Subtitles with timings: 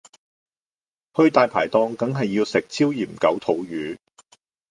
[1.13, 3.99] 去大牌檔緊係要食椒鹽九肚魚